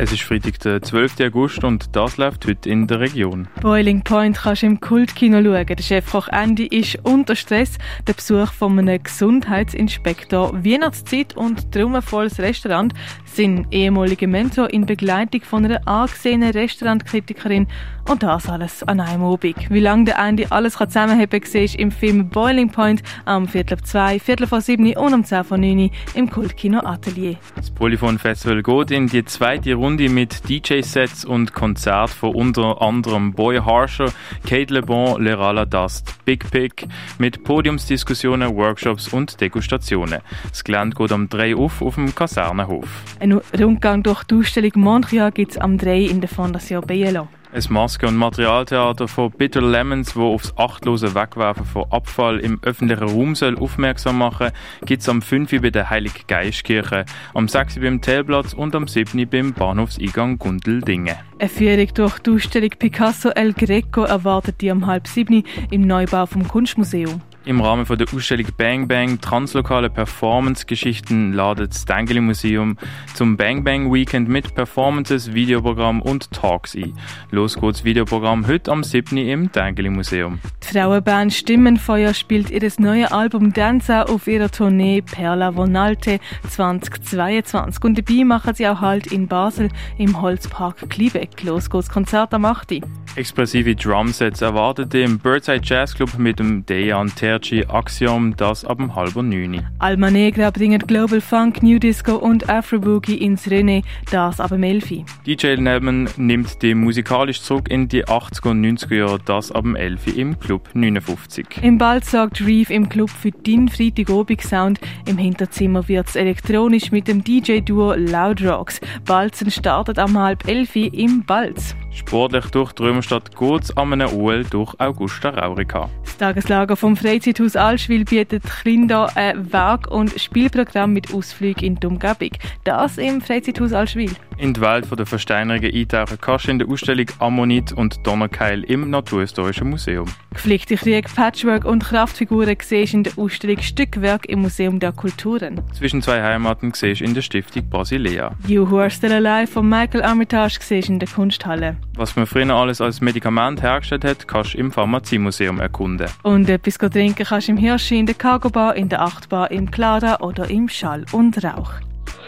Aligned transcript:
Es 0.00 0.12
ist 0.12 0.22
Freitag, 0.22 0.60
der 0.60 0.80
12. 0.80 1.16
August 1.22 1.64
und 1.64 1.96
das 1.96 2.18
läuft 2.18 2.46
heute 2.46 2.70
in 2.70 2.86
der 2.86 3.00
Region. 3.00 3.48
Boiling 3.60 4.02
Point 4.02 4.36
kannst 4.36 4.62
du 4.62 4.66
im 4.66 4.78
Kultkino 4.78 5.42
schauen. 5.42 5.66
Der 5.66 5.82
Chefkoch 5.82 6.28
Andy 6.28 6.68
ist 6.68 7.00
unter 7.02 7.34
Stress. 7.34 7.78
Der 8.06 8.12
Besuch 8.12 8.52
von 8.52 8.78
einem 8.78 9.02
Gesundheitsinspektor, 9.02 10.54
Weihnachtszeit 10.64 11.36
und 11.36 11.72
traumenvolles 11.72 12.38
Restaurant 12.38 12.94
sind 13.24 13.66
ehemalige 13.72 14.28
Mentor 14.28 14.70
in 14.70 14.86
Begleitung 14.86 15.40
von 15.40 15.64
einer 15.64 15.86
angesehenen 15.88 16.52
Restaurantkritikerin 16.52 17.66
und 18.08 18.22
das 18.22 18.48
alles 18.48 18.84
an 18.84 19.00
einem 19.00 19.24
Abend. 19.24 19.68
Wie 19.68 19.80
lange 19.80 20.04
der 20.04 20.18
Andy 20.20 20.46
alles 20.48 20.74
zusammenhaben 20.74 21.40
kann, 21.40 21.50
siehst 21.50 21.74
im 21.74 21.90
Film 21.90 22.28
Boiling 22.28 22.70
Point 22.70 23.02
am 23.24 23.48
Viertel 23.48 23.74
ab 23.74 23.84
2, 23.84 24.20
Viertel 24.20 24.46
vor 24.46 24.60
7 24.60 24.96
und 24.96 25.12
um 25.12 25.24
10 25.24 25.42
vor 25.42 25.58
9 25.58 25.90
im 26.14 26.30
Kultkino 26.30 26.78
Atelier. 26.84 27.36
Das 27.56 27.68
Polyphon 27.72 28.20
Festival 28.20 28.62
geht 28.62 28.92
in 28.92 29.08
die 29.08 29.24
zweite 29.24 29.74
Runde 29.74 29.87
Runde 29.88 30.10
mit 30.10 30.46
DJ-Sets 30.50 31.24
und 31.24 31.54
Konzert 31.54 32.10
von 32.10 32.34
unter 32.34 32.82
anderem 32.82 33.32
Boy 33.32 33.56
Harsher, 33.56 34.12
Kate 34.46 34.74
Le 34.74 34.82
Bon, 34.82 35.18
Lerala 35.18 35.64
Dust, 35.64 36.14
Big 36.26 36.50
Pick 36.50 36.86
mit 37.18 37.42
Podiumsdiskussionen, 37.42 38.54
Workshops 38.54 39.08
und 39.08 39.40
Degustationen. 39.40 40.20
Das 40.50 40.62
Gelände 40.62 40.94
geht 40.94 41.10
am 41.10 41.30
3 41.30 41.56
auf 41.56 41.80
auf 41.80 41.94
dem 41.94 42.14
Kasernenhof. 42.14 42.86
Ein 43.18 43.40
Rundgang 43.58 44.02
durch 44.02 44.24
die 44.24 44.34
Ausstellung 44.34 44.72
Montreal 44.74 45.32
gibt 45.32 45.52
es 45.52 45.56
am 45.58 45.78
3 45.78 46.00
in 46.00 46.20
der 46.20 46.28
Fondation 46.28 46.86
Bielo. 46.86 47.28
Ein 47.50 47.62
Maske- 47.70 48.06
und 48.06 48.16
Materialtheater 48.16 49.08
von 49.08 49.30
Bitter 49.30 49.62
Lemons, 49.62 50.14
wo 50.14 50.34
aufs 50.34 50.52
achtlose 50.58 51.14
Wegwerfen 51.14 51.64
von 51.64 51.90
Abfall 51.90 52.40
im 52.40 52.58
öffentlichen 52.62 53.08
Raum 53.08 53.34
soll 53.34 53.58
aufmerksam 53.58 54.18
machen, 54.18 54.50
gibt 54.84 55.00
es 55.00 55.08
am 55.08 55.22
5. 55.22 55.62
bei 55.62 55.70
der 55.70 55.88
Heilig 55.88 56.26
Geistkirche, 56.26 57.06
am 57.32 57.48
6. 57.48 57.80
beim 57.80 58.02
Telplatz 58.02 58.52
und 58.52 58.74
am 58.76 58.86
7. 58.86 59.26
beim 59.26 59.54
Bahnhofseingang 59.54 60.38
Gundeldingen. 60.38 61.16
Eine 61.38 61.48
Führung 61.48 61.88
durch 61.94 62.18
die 62.18 62.30
Ausstellung 62.32 62.70
Picasso 62.78 63.30
El 63.30 63.54
Greco 63.54 64.02
erwartet 64.02 64.60
die 64.60 64.70
am 64.70 64.86
halb 64.86 65.08
7. 65.08 65.42
im 65.70 65.86
Neubau 65.86 66.26
vom 66.26 66.46
Kunstmuseum. 66.46 67.22
Im 67.48 67.62
Rahmen 67.62 67.86
von 67.86 67.96
der 67.96 68.06
Ausstellung 68.14 68.44
Bang 68.58 68.88
Bang 68.88 69.22
Translokale 69.22 69.88
Performance-Geschichten 69.88 71.32
ladet 71.32 71.70
das 71.70 71.86
Dengeli 71.86 72.20
Museum 72.20 72.76
zum 73.14 73.38
Bang 73.38 73.64
Bang 73.64 73.90
Weekend 73.90 74.28
mit 74.28 74.54
Performances, 74.54 75.32
Videoprogramm 75.32 76.02
und 76.02 76.30
Talks 76.30 76.74
ein. 76.74 76.92
Los 77.30 77.58
geht's 77.58 77.84
Videoprogramm 77.84 78.46
heute 78.46 78.70
am 78.70 78.84
7. 78.84 79.16
im 79.16 79.50
Dengeli 79.50 79.88
Museum. 79.88 80.40
Die 80.62 80.74
Frauenband 80.74 81.32
Stimmenfeuer 81.32 82.12
spielt 82.12 82.50
ihr 82.50 82.70
neues 82.76 83.12
Album 83.12 83.54
Danza 83.54 84.02
auf 84.02 84.26
ihrer 84.26 84.50
Tournee 84.50 85.00
Perla 85.00 85.56
Vonalte 85.56 86.20
2022 86.50 87.82
und 87.82 87.96
dabei 87.96 88.24
machen 88.24 88.52
sie 88.56 88.68
auch 88.68 88.82
Halt 88.82 89.06
in 89.06 89.26
Basel 89.26 89.70
im 89.96 90.20
Holzpark 90.20 90.90
Kliebeck. 90.90 91.42
Los 91.44 91.70
geht's 91.70 91.88
Konzert 91.88 92.34
am 92.34 92.44
8. 92.44 92.82
Expressive 93.18 93.74
Drumsets 93.74 94.42
erwartet 94.42 94.94
im 94.94 95.18
Birdside 95.18 95.60
Jazz 95.64 95.92
Club 95.92 96.16
mit 96.18 96.38
dem 96.38 96.64
Dejan 96.64 97.12
Terci 97.12 97.64
Axiom, 97.66 98.36
das 98.36 98.64
ab 98.64 98.78
dem 98.78 98.94
halben 98.94 99.28
neun. 99.28 99.66
Alma 99.80 100.08
Negra 100.08 100.50
bringen 100.50 100.78
Global 100.78 101.20
Funk, 101.20 101.60
New 101.60 101.80
Disco 101.80 102.14
und 102.14 102.48
Afro 102.48 102.78
Boogie 102.78 103.16
ins 103.16 103.48
René, 103.48 103.82
das 104.12 104.38
ab 104.38 104.50
dem 104.50 104.62
11. 104.62 105.04
DJ 105.26 105.56
Nelman 105.56 106.08
nimmt 106.16 106.62
die 106.62 106.76
musikalisch 106.76 107.42
zurück 107.42 107.68
in 107.68 107.88
die 107.88 108.04
80er 108.04 108.50
und 108.50 108.64
90er 108.64 108.94
Jahre, 108.94 109.18
das 109.24 109.50
ab 109.50 109.64
dem 109.64 109.74
11 109.74 110.16
im 110.16 110.38
Club 110.38 110.68
59. 110.74 111.58
Im 111.62 111.76
Bald 111.76 112.04
sorgt 112.04 112.40
Reeve 112.40 112.72
im 112.72 112.88
Club 112.88 113.10
für 113.10 113.32
den 113.32 113.68
Freitagobig-Sound. 113.68 114.78
Im 115.08 115.18
Hinterzimmer 115.18 115.88
wird 115.88 116.06
es 116.06 116.14
elektronisch 116.14 116.92
mit 116.92 117.08
dem 117.08 117.24
DJ-Duo 117.24 117.94
Loud 117.94 118.44
Rocks. 118.44 118.80
Balzen 119.04 119.50
startet 119.50 119.98
am 119.98 120.16
halb 120.16 120.46
11 120.46 120.76
im 120.76 121.24
Balz. 121.24 121.74
Sportlich 121.90 122.46
durch 122.46 122.72
die 122.72 122.82
Römerstadt 122.82 123.36
geht's 123.36 123.76
an 123.76 123.92
einem 123.92 124.12
OL 124.12 124.44
durch 124.44 124.74
Augusta 124.78 125.30
Raurica. 125.30 125.88
Das 126.04 126.16
Tageslager 126.18 126.76
vom 126.76 126.96
Freizeithaus 126.96 127.56
Allschwil 127.56 128.04
bietet 128.04 128.42
Kinder 128.62 129.08
ein 129.14 129.52
Werk- 129.52 129.90
und 129.90 130.18
Spielprogramm 130.20 130.92
mit 130.92 131.12
Ausflügen 131.12 131.64
in 131.64 131.76
die 131.76 131.86
Umgebung. 131.86 132.30
Das 132.64 132.98
im 132.98 133.20
Freizeithaus 133.20 133.72
Allschwil. 133.72 134.12
In 134.36 134.54
die 134.54 134.60
Welt 134.60 134.86
der 134.96 135.06
Versteinerungen 135.06 135.74
eintauchen 135.74 136.18
kannst 136.20 136.46
du 136.46 136.50
in 136.52 136.58
der 136.58 136.68
Ausstellung 136.68 137.06
Ammonit 137.18 137.72
und 137.72 138.06
Donnerkeil 138.06 138.64
im 138.64 138.90
Naturhistorischen 138.90 139.70
Museum. 139.70 140.06
Gepflegte 140.38 140.76
Krieg, 140.76 141.12
Patchwork 141.12 141.64
und 141.64 141.82
Kraftfiguren 141.82 142.56
siehst 142.62 142.94
in 142.94 143.02
der 143.02 143.12
Ausstellung 143.16 143.60
Stückwerk 143.60 144.24
im 144.26 144.42
Museum 144.42 144.78
der 144.78 144.92
Kulturen. 144.92 145.60
Zwischen 145.72 146.00
zwei 146.00 146.22
Heimaten 146.22 146.72
siehst 146.72 147.00
du 147.00 147.06
in 147.06 147.12
der 147.12 147.22
Stiftung 147.22 147.68
Basilea. 147.68 148.30
You 148.46 148.70
Who 148.70 148.78
Are 148.78 148.88
Still 148.88 149.14
Alive 149.14 149.50
von 149.50 149.68
Michael 149.68 150.04
Armitage 150.04 150.58
siehst 150.60 150.90
in 150.90 151.00
der 151.00 151.08
Kunsthalle. 151.08 151.76
Was 151.96 152.14
man 152.14 152.24
früher 152.26 152.54
alles 152.54 152.80
als 152.80 153.00
Medikament 153.00 153.62
hergestellt 153.62 154.04
hat, 154.04 154.28
kannst 154.28 154.54
du 154.54 154.58
im 154.58 154.70
Pharmaziemuseum 154.70 155.58
erkunden. 155.58 156.06
Und 156.22 156.48
etwas 156.48 156.78
trinken 156.78 157.26
kannst 157.26 157.48
du 157.48 157.52
im 157.52 157.58
Hirschi, 157.58 157.98
in 157.98 158.06
der 158.06 158.14
Cargo 158.14 158.48
Bar, 158.48 158.76
in 158.76 158.88
der 158.88 159.02
Achtbar, 159.02 159.50
im 159.50 159.72
Clara 159.72 160.20
oder 160.20 160.48
im 160.48 160.68
Schall 160.68 161.04
und 161.10 161.42
Rauch. 161.42 161.72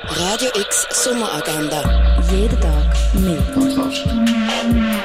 Radio 0.03 0.49
X 0.57 0.89
Sommeragenda. 0.91 2.19
Jeden 2.33 2.61
Tag 2.61 2.93
mehr. 3.15 5.00